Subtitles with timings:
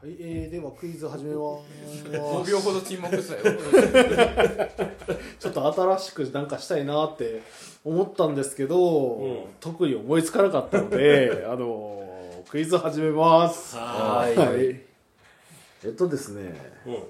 [0.00, 2.04] はい、えー、ではクイズ始めます。
[2.04, 3.58] 5秒ほど沈黙したよ。
[5.40, 7.42] ちょっと新しくなんかしたいなって
[7.84, 9.44] 思ったんですけど、うん。
[9.58, 13.74] 特に思いつかなかったので あのクイズ始めます。
[13.74, 14.36] はーい。
[14.36, 14.80] はい。
[15.84, 16.54] えっとですね
[16.86, 17.02] うん。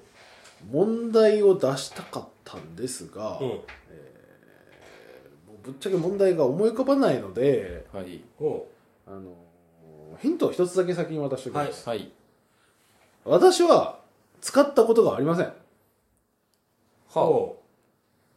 [0.72, 3.48] 問題を出したかったんですが、うん。
[3.48, 3.58] もう
[5.62, 8.22] ぶっちゃけ問題が思い浮かばないのではい。
[8.40, 8.66] お
[9.06, 9.34] あの
[10.22, 12.10] ヒントを一つだけ先に渡しておきます、はい
[13.24, 14.00] 私は
[14.40, 15.46] 使ったことがありません。
[15.46, 15.52] っ
[17.14, 17.56] はお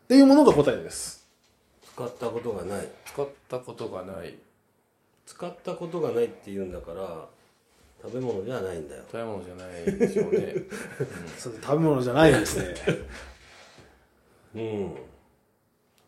[0.08, 1.28] ていうものが答えです。
[1.94, 2.88] 使ったことがない。
[3.06, 4.36] 使ったことがない。
[5.26, 7.28] 使ったことがないって言うんだから
[8.02, 9.04] 食べ物じゃないんだよ。
[9.12, 10.56] 食べ物じゃないでしょうね。
[11.38, 12.76] それ食べ物じゃないですね。
[14.56, 14.96] うん。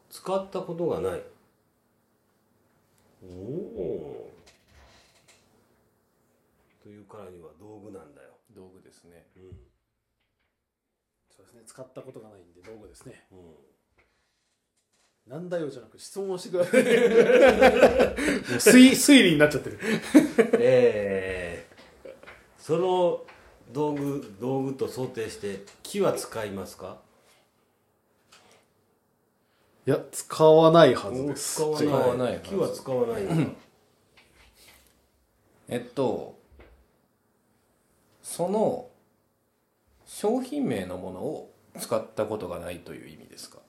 [0.09, 1.23] 使ったことがない。
[3.23, 4.31] おお
[6.83, 9.27] というからには道具なんだよ道具ですね。
[9.35, 9.43] うん。
[11.35, 11.61] そうですね。
[11.65, 13.25] 使ったことがないんで道具ですね。
[13.31, 13.55] うん。
[15.31, 16.81] なんだよじゃなく質問をしてください。
[18.59, 19.79] 推推理になっちゃってる。
[20.59, 22.11] えー、
[22.59, 23.25] その
[23.71, 27.01] 道具道具と想定して木は使いますか？
[29.87, 31.55] いや使わないはずです。
[31.55, 32.39] 使わない。
[32.41, 33.23] 木は使わない
[35.69, 36.37] えっと
[38.23, 38.89] その
[40.05, 43.59] 商品名のものを使ったことがないという意味ですか？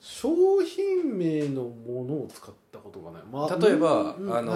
[0.00, 4.52] 商品名のものを使ったことがない、ま例えば、うんあの、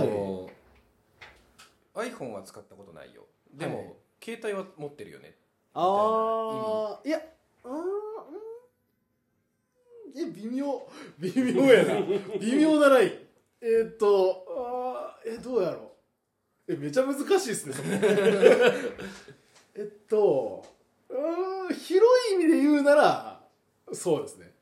[1.94, 2.10] はい。
[2.10, 3.26] iPhone は使ったことないよ。
[3.52, 3.94] でも、はい。
[4.24, 5.34] 携帯は持ってるよね。
[5.74, 7.18] ああいや
[7.64, 7.78] うーんう
[10.28, 10.30] ん。
[10.30, 10.86] え微妙。
[11.18, 12.00] 微妙やな。
[12.40, 13.10] 微妙なライン。
[13.62, 15.91] えーっとあーえどうやろう
[16.72, 17.74] えめちゃ難しいですね。
[19.74, 20.64] えっと
[21.08, 23.40] うーん広い意味で言うなら
[23.92, 24.52] そうですね。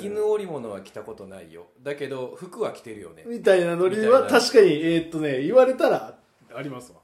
[0.00, 1.66] 絹織物は着たことないよ。
[1.82, 3.24] だけど服は着てるよね。
[3.26, 6.18] みたいなノリは確かにえーっとね言われたら
[6.54, 7.00] ありますわ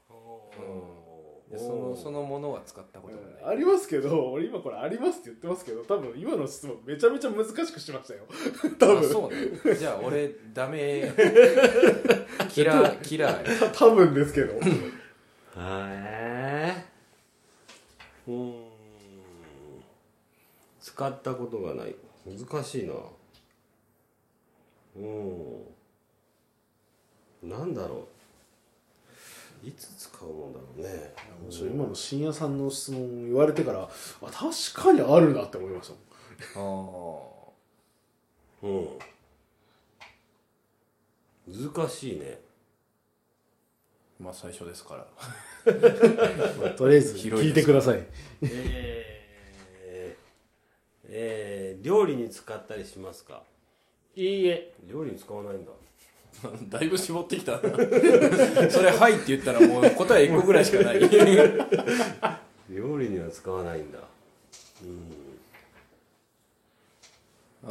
[1.51, 8.25] でそのそのものは使ったことがない、ありますけど 俺今これありますって言ってますけど多分今の質問めちゃめちゃ難しくしましたよ。
[8.77, 8.99] 多分。
[8.99, 9.75] あそうね。
[9.75, 11.11] じゃあ俺ダメ。
[12.49, 13.63] キラーキラー。
[13.65, 14.53] や多分ですけど。
[14.53, 14.59] へ
[15.57, 16.85] え
[18.27, 18.53] うん。
[20.79, 21.95] 使ったことがない。
[22.27, 22.93] 難しいな。
[24.97, 25.63] うん。
[27.41, 28.18] なんだろう
[29.63, 31.13] いつ使うもんだろうね。
[31.69, 33.89] 今の深夜さんの質問言われてからあ
[34.31, 35.91] 確かにあるなって思いまし
[36.53, 37.53] たも
[38.61, 38.67] あー。
[38.67, 38.71] う
[41.51, 41.71] ん。
[41.73, 42.39] 難しいね。
[44.19, 46.71] まあ最初ですから。
[46.71, 48.05] んとりあえず聞いてください。
[48.41, 53.43] えー、えー、料理に使ったりしますか？
[54.15, 54.73] いいえ。
[54.87, 55.71] 料理に使わないんだ
[56.69, 57.59] だいぶ絞ってきたな。
[58.69, 60.99] それ「はい」って言ったらもう答え1個ぐらいしかない。
[62.69, 63.99] 料理には使わないんだ。
[64.83, 65.15] うん。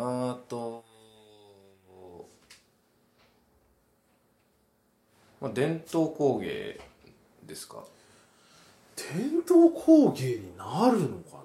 [0.01, 0.85] あと、
[5.41, 6.79] まあ、伝統工芸
[7.47, 7.85] ですか？
[8.97, 11.37] 伝統工芸になるのか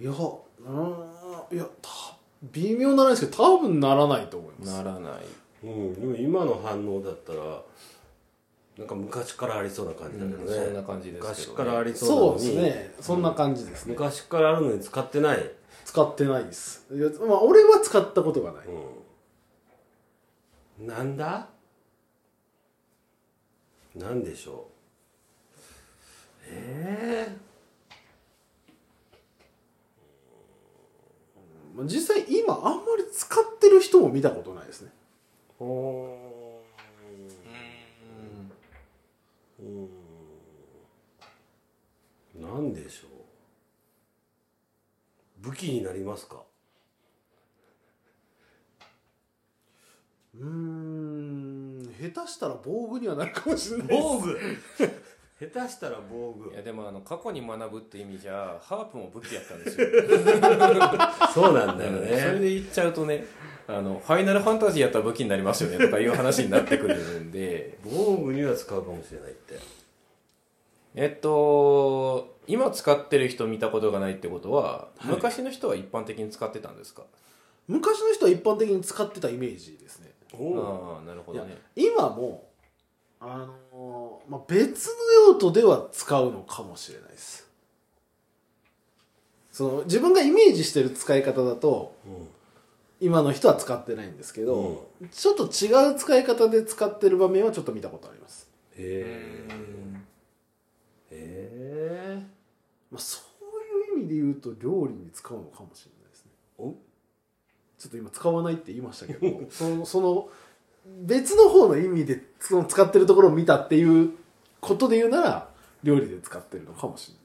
[0.00, 0.02] な？
[0.02, 0.14] いやう
[0.72, 1.12] ん
[1.52, 1.90] いやた
[2.50, 4.72] 微妙ならないですけど多分ならないと思います。
[4.72, 5.12] ならない
[5.64, 7.62] うん、でも今の反応だったら
[8.78, 12.94] なんか昔からありそうな感じだけどね、そんな感じですね、昔からありそうなそうですね。
[13.00, 15.50] そんな感じですね、昔からあるのに使ってない、
[15.84, 16.86] 使ってないです。
[16.90, 18.66] いやまあ俺は使ったことがない。
[20.80, 21.48] うん、なんだ？
[23.94, 24.68] なんでしょ
[26.44, 26.48] う？
[26.48, 27.36] え
[31.76, 34.90] まあ実際今あんまり使ってる人も見たことないですね
[35.62, 39.64] えー、ほー
[42.36, 42.42] うん。
[42.42, 43.10] なんでしょう。
[45.48, 46.42] 武器になりますか？
[50.34, 51.82] うーん。
[52.00, 54.38] 下手したら防具にはなるかもしれない防具？
[55.52, 56.52] 下手したら防具。
[56.52, 59.86] いやでもあの過去に学ぶって意味じゃハープも武器やったんですよ。
[61.34, 63.24] そうなんだよそれねで言っちゃうとね
[63.76, 67.78] あのファイナルファンタジーやったら武器になりますよねとかいう話になってくるんで。
[67.84, 69.58] 防具には使うかもしれないって
[70.94, 75.06] えっと今使ってる人見たことがないってことは、はい。
[75.06, 77.02] 昔の人は一般的に使ってたんですか？
[77.68, 80.10] 昔の人は一般的に使ってたイメージですね。
[80.38, 81.56] おああなるほどね。
[81.76, 82.48] 今も
[83.20, 84.92] あのーまあ、別の
[85.28, 87.48] 用途では使うのかもしれないです。
[89.52, 91.94] その自分がイメージしてる使い方だと
[93.02, 99.48] 今の人は使ってないんですけど、ちょっと違う使い方で使ってる場面はちょっと見たことあります、へえ
[101.10, 102.22] へえ
[102.92, 106.30] まあ、そういう意味で言うと料理に使うのかもしれないですね。
[106.58, 106.74] お？
[107.76, 110.28] ちょっと今使わないって言いましたけど そのその
[110.86, 114.12] 別の方の意味でその使ってるところを見たっていう
[114.60, 115.48] ことで言うなら
[115.82, 117.21] 料理で使ってるのかもしれない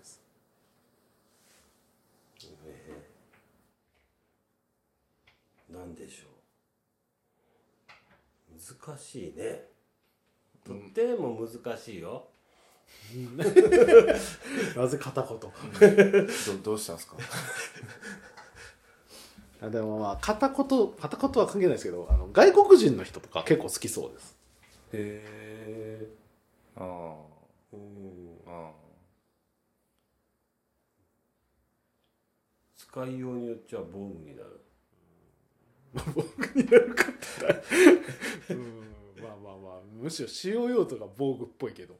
[5.96, 6.30] でしょう。
[8.88, 9.66] 難しいね。
[10.66, 12.28] とっても難しいよ、
[14.76, 15.40] なぜ片言。
[15.40, 15.52] ど
[16.64, 17.16] どうしたんですか？
[19.62, 20.58] あでもまあ片言
[20.94, 24.36] 片言は関係ないですけどあの外国人の人とか結構好きそうです。
[24.94, 25.24] へ
[26.04, 26.08] え
[26.76, 27.16] あ
[27.74, 28.38] うん。
[28.46, 28.74] ああ
[32.78, 34.60] 使いようによっちゃ防具になる
[38.50, 38.58] うん。
[39.22, 39.82] まあまあまあ。
[39.94, 41.96] むしろ使用用途が防具っぽいけど。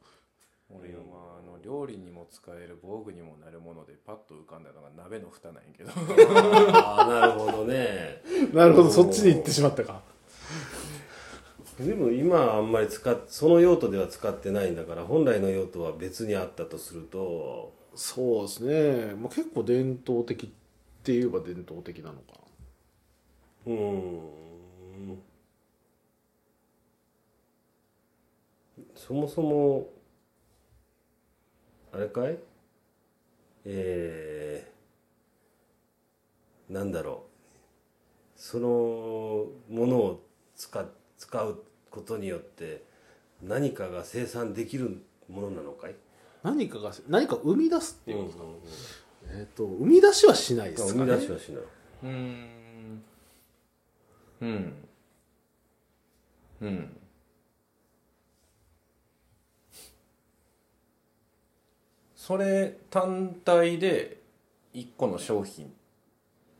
[0.70, 5.90] 俺はまああの料理にも使える防具にもなるものでパッと浮かんだのが鍋の蓋なんやけど。
[6.76, 8.22] ああなるほどね。
[8.52, 8.90] なるほど。
[8.90, 10.02] そっちに行ってしまったか。
[11.80, 17.72] でも今はあんまり使っその用途では使ってないんだから本来の用途は別にあったとすると。
[17.94, 20.48] そうですね、まあ、結構伝統的っ
[21.02, 22.38] て言えば伝統的なのかな
[23.68, 25.18] うーん。
[28.94, 29.88] そもそも
[31.92, 32.38] あれかい？
[33.64, 38.40] えー、なんだろう。
[38.40, 40.22] そのものを
[40.56, 40.84] 使
[41.16, 42.84] 使うことによって
[43.42, 45.94] 何かが生産できるものなのかい？
[46.42, 48.32] 何かが何か生み出すっていうこ
[48.62, 49.04] とですか、
[49.38, 51.62] えっ、と生み出しはしないです生みかね出しはしない。
[52.04, 53.02] うん
[54.40, 54.74] うん。
[56.60, 56.96] うん。
[62.14, 64.20] それ単体で
[64.74, 65.72] 一個の商品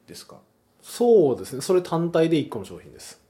[0.07, 0.41] ですか？
[0.81, 1.61] そうですね。
[1.61, 3.21] それ単体で1個の商品です。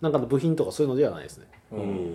[0.00, 1.48] なんかの部品とかそういうのではないですね。
[1.72, 2.12] うん。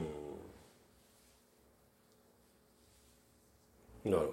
[4.06, 4.32] なるほど。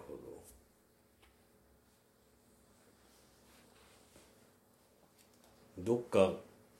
[5.78, 6.32] どっか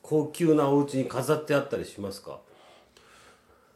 [0.06, 2.38] 高級なお家に飾ってあったりしますか？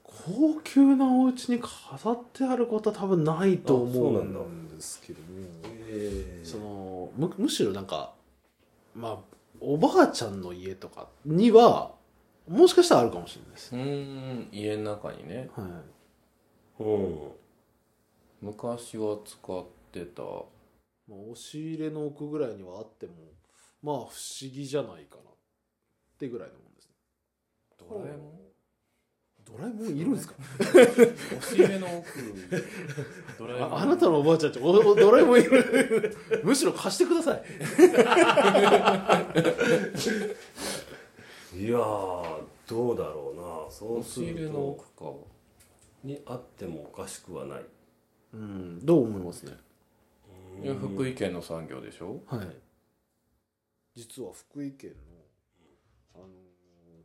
[0.04, 5.26] 高級なお家に飾ってあることは多分ないと思うなんだうんですけども
[5.88, 8.12] えそのむむしろなんか
[8.94, 9.18] まあ
[9.58, 11.92] おばあちゃんの家とかには
[12.46, 15.48] もしかしたらあるかもしれないです、うん家の中にね。
[15.56, 15.62] は
[16.78, 16.82] い。
[16.82, 17.18] うん。
[18.42, 20.22] 昔は使ってた。
[20.22, 23.12] まあ、押し入れの奥ぐらいにはあっても
[23.82, 25.22] まあ不思議じゃないかな
[26.18, 26.94] ってぐらいのもんですね。
[27.78, 28.38] ドラえもん？
[29.46, 30.34] ドラえもんいるんですか？
[30.58, 30.76] 押
[31.40, 32.08] し入れの奥
[33.38, 33.72] ドラえもん。
[33.74, 36.16] ああなたのおばあちゃんちおおドラえもんいる。
[36.42, 37.42] むしろ貸してください。
[41.56, 43.70] いやーどうだろうな。
[43.70, 45.12] そう押するし入れのと奥か。
[46.04, 47.64] にあってもおかしくはない。
[48.34, 49.56] うんどう思いますね？
[50.62, 52.20] いや福井県の産業でしょ？
[52.26, 52.46] はい。
[53.96, 55.07] 実は福井県の、あのー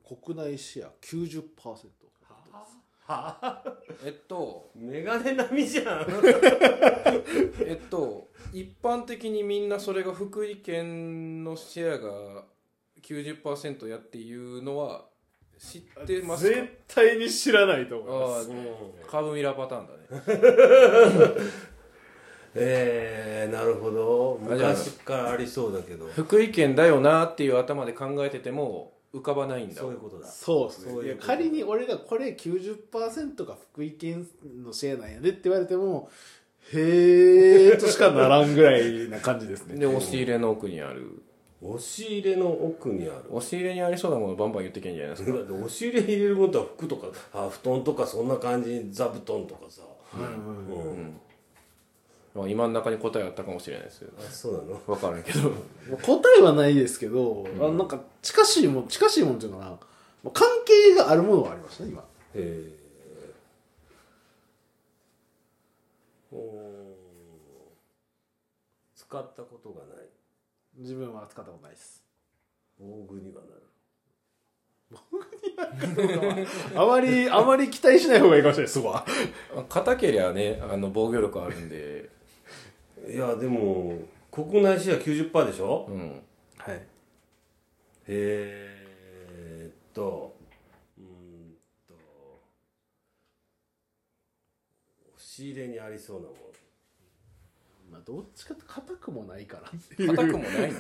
[0.08, 1.44] 国内シェア90%
[4.06, 6.08] えっとメガネ並みじゃん。
[7.66, 12.44] えっと一般的にみんなそれが福井県のシェアが
[13.02, 15.06] 90%やっていうのは
[15.60, 16.56] 知ってますか？
[16.56, 18.50] 絶対に知らないと思いまあす。
[19.08, 21.42] あカーブミラーパターンだね。
[22.56, 24.40] えー、なるほど。
[24.42, 26.06] 昔からありそうだけど。
[26.08, 29.76] 福井県だよなっていう頭で考えてても浮かばないんだ。
[29.76, 30.28] そういうことだ。
[30.28, 30.92] そうですね。
[30.92, 34.28] そういや仮に俺がこれ90%が福井県
[34.64, 36.10] のシェアなんやでって言われても
[36.74, 39.78] へーとしかならんぐらいな感じですね。
[39.78, 41.22] で押し入れの奥にある。
[41.62, 43.26] 押し入れの奥にある。
[43.30, 45.38] 押し入れにありそうなものバンバン言ってけんじゃないですか。
[45.38, 49.84] だって押し入れ入れるものは服とかあ布団とかそんな感じ座布団とかさ、
[50.16, 51.14] うん
[52.34, 54.76] まあ今の中に答えあったかもしれないですけどあそうなの？
[54.88, 55.52] 分からんけど。
[56.04, 59.72] 答えはないですけど、あのなんか近しいもん近しいもんっていうのかな。
[59.72, 59.78] ま
[60.26, 62.02] あ関係があるものはありましたね今。
[62.02, 62.84] へえ
[68.96, 70.08] 使ったことがない。
[70.78, 72.04] 自分は使ったことないです。
[72.80, 73.54] 防具にはなる。
[76.76, 79.04] あまりあまり期待しない方がいいかもしれないそこ は
[79.68, 82.12] 硬けりゃねあの防御力あるんで
[83.10, 84.00] いやでも
[84.32, 85.86] 国内シェア90%でしょ？
[85.90, 86.22] うん。
[86.58, 86.82] はい。
[88.08, 90.36] えーっと
[90.98, 91.54] うーん
[91.88, 91.94] と
[95.16, 96.38] 押し入れにありそうなもの。
[97.92, 100.72] まあどっちかって硬くもないか なっていう硬 くもない。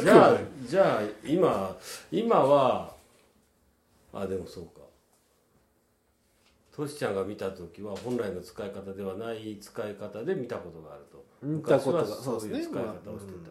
[0.00, 1.78] じゃあじゃあ今
[2.10, 2.96] 今は
[4.12, 4.80] あでもそうか
[6.74, 11.22] トシちゃんが見た時は本来の使い方ではない使い方で見たことがあると。
[11.42, 13.50] 見たことがそういう使い方をしてた、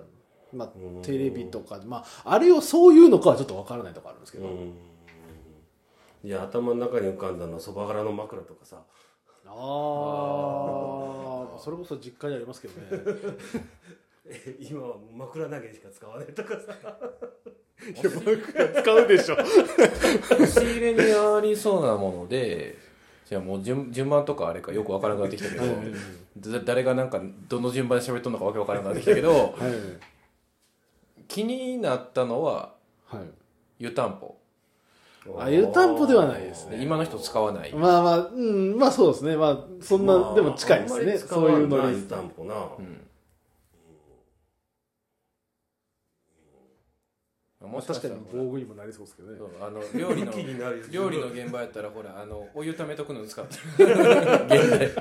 [0.57, 1.01] まあうん。
[1.03, 4.73] テレビとかまああれをそういうのかはちょっとわからないとこあるんですけど、うん。
[6.23, 8.77] いや頭の中に浮かんだのはそば殻の枕とかさ。
[9.45, 9.53] ああ
[11.59, 12.87] それこそ実家にありますけどね。
[14.25, 16.97] え今は枕投げしか使わないとかさ。
[17.83, 19.35] いや僕使うでしょ。
[19.41, 22.77] 押し入れにありそうなもので
[23.31, 29.51] じゃあもう順順番とかあれかよくわからなくなってきたけどだ誰がなんかどの順番で喋っとんのかわけわからなくなってきたけどはい。
[31.29, 32.73] 気になったのは
[33.05, 33.21] はい。
[33.79, 34.35] 湯たんぽ。
[35.39, 36.83] あ湯たんぽではないですね。
[36.83, 37.71] 今の人使わない。
[37.73, 39.37] まあまあうんまあそうですね。
[39.37, 41.17] まあそんな、まあでも近いですね。
[41.17, 43.01] そういうのに湯たんぽな、うん
[47.67, 49.37] もしかした確からに防具にもなりそうですけどね。
[49.37, 54.91] そうあの料理の気になる料理の現場やったらほらあのお湯ためとくのに使ってる現代。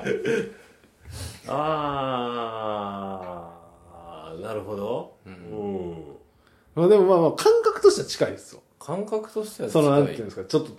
[1.47, 3.51] あ
[4.35, 5.17] あなるほど。
[5.25, 5.35] ううん。
[5.35, 6.17] ん、
[6.75, 8.61] まあでもまあまあ感覚としては近いですよ。
[8.79, 10.71] 感覚としてはそのなんて近いいうんですかちょっと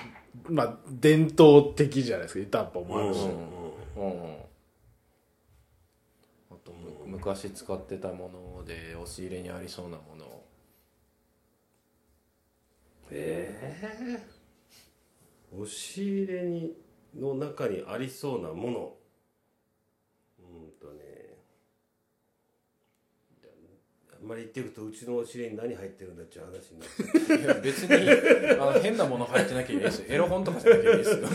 [0.49, 3.21] まあ伝統的じゃないですか湯たんぽもあるし、
[3.97, 4.05] うん。
[4.05, 4.13] うん。
[6.51, 10.42] あとむ昔使ってたもので押し入れにありそうなもの
[13.15, 14.23] ええ
[15.55, 16.75] 押し入れに
[17.15, 18.95] の中にありそうなもの。
[20.41, 21.03] うんとね。
[24.19, 26.89] あんまり言ってるとうちの押し入れに何入ってるんだっていう話になっ
[27.27, 30.07] ていや別にあの変なもの入ってなきゃいいですよ。
[30.09, 31.29] エロ本とかじゃなきゃいいですよ。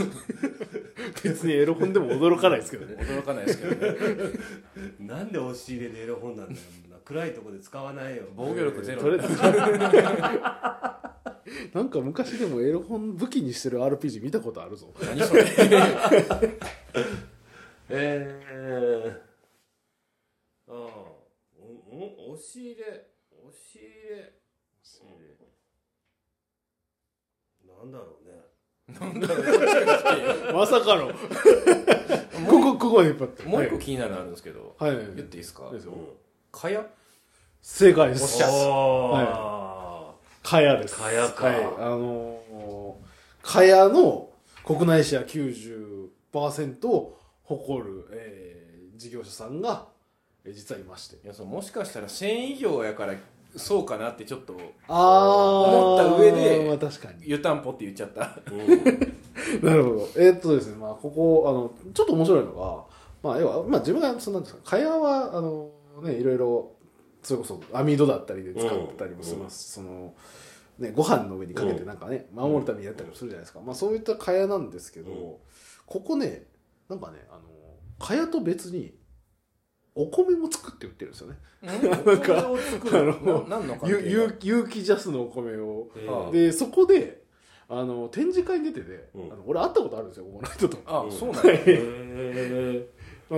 [1.24, 2.96] 別にエロ本でも驚かないですけどね。
[3.04, 3.98] 驚かないですけどね。
[5.00, 6.60] なんで押し入れでエロ本なんだよ。
[7.06, 8.24] 暗いとこで使わないよ。
[8.36, 9.02] 防御力ゼロ。
[9.02, 9.36] とりあえず
[11.74, 14.94] なんか昔でもエロ本武器にしてる RPG 見たことあるぞ。
[15.02, 15.46] 何それ。
[17.90, 19.22] ええ
[20.68, 21.22] ああお
[22.30, 22.84] お押し入れ。
[22.84, 23.84] 押し入
[24.20, 24.34] れ。
[27.66, 29.00] なんだろうね。
[29.00, 29.38] なんだろう。
[29.38, 30.04] こっちが来
[30.48, 31.14] てまさかの
[32.50, 33.44] ここここで引っ張って。
[33.44, 35.06] もう一個気になるのあるんですけど、はい、はい。
[35.06, 35.70] 言っていいですか？
[35.72, 35.94] ですよ。
[36.52, 36.86] かや
[37.62, 38.24] 正解です。
[38.24, 38.48] おっしゃ。
[38.50, 38.50] あ
[40.50, 40.96] かやです。
[40.96, 41.46] かやか。
[41.48, 44.30] はい、あのー、かやの
[44.66, 49.90] 国内シェア90%を誇る、えー事業者さんが、
[50.44, 51.18] えー実はいまして。
[51.18, 53.14] いやそうもしかしたら繊維業やから
[53.56, 54.56] そうかなってちょっと
[54.88, 54.94] あ
[55.68, 57.30] 思った上でまあ確かに。
[57.30, 58.22] 湯たんぽって言っちゃった。
[58.46, 59.62] ーうん。
[59.70, 60.10] なるほど。
[60.16, 64.72] えーっとですねまあここあのちょっと面白いのがまあ要は、まあ、自分がそのなんですか。
[64.72, 65.70] かやはあの
[66.02, 66.72] ねいろいろ
[67.24, 70.16] それこそ網戸だったりで使ったりもします、その
[70.80, 75.36] ねご飯の上にかけてなんかね、守るためにやったりもするじゃないですか、まあそういったかやなんですけど、うん。
[75.86, 76.44] ここね
[76.90, 77.42] なんかねあの
[78.06, 78.94] かやと別に
[79.96, 81.38] お米も作って売ってるんですよね。
[81.62, 81.74] な
[82.14, 82.58] んかあの
[83.88, 85.90] 有有機ジャスのお米を。
[86.32, 87.24] でそこで
[87.68, 89.34] あの展示会に出てて、うん。
[89.34, 90.78] あの俺会ったことあるんですよここの人と。
[90.86, 91.12] あ、うん。
[91.12, 91.52] そうなんや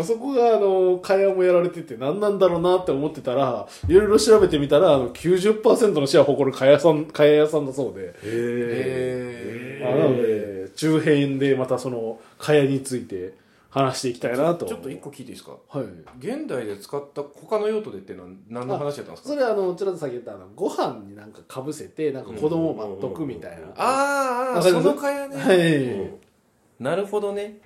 [0.04, 13.34] そこがあの会話もやられてて何なんだろうなって思ってたらいろいろ調べてみたらあの90%のシェアを誇るかやさんかや屋さんだそうで、えあなので中編でまたそのかやについて
[13.72, 14.66] 話していきたいなと。
[14.66, 15.52] ちょっと一個聞いていいですか？
[15.70, 15.86] はい。
[16.20, 19.30] 現代で使った他の用途でっていうのは何の話だったんですか？
[19.30, 23.74] それはあのちらっと先言ったあのご飯になんかかぶせてなんか子供を待っとくみたいな、うん。
[23.76, 27.60] あーあそのかやね、はい、なるほどね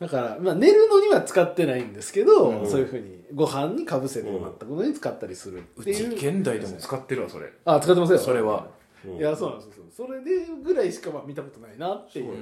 [0.00, 2.68] だから、まあ、寝るのには使ってないんですけど、うん。
[2.68, 6.18] そういうふうにご飯にかぶせて待ったことに使ったりするっうていう。
[6.18, 7.52] ち現代でも使ってるわそれ。
[7.64, 8.18] あ使ってますよ。
[8.18, 8.66] それは。
[9.04, 9.16] うん。
[9.16, 9.84] いやそうなんですよ。
[9.90, 12.36] それでぐらいしかまあ見たことないなっていうそう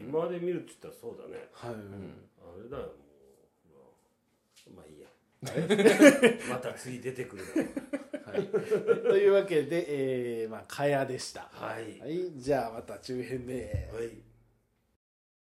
[0.00, 1.48] 今まで見るって言ったらそうだね。
[1.52, 2.82] はい、あれだよ
[3.68, 3.92] も
[4.68, 5.08] うまあいいや。
[6.48, 7.44] また次出てくる
[8.24, 8.46] はい、
[9.08, 11.50] というわけで、えー、まあかやでした。
[11.60, 11.98] うはい。
[12.00, 12.32] はい。
[12.36, 13.90] じゃあまた中編で。
[13.92, 14.27] はい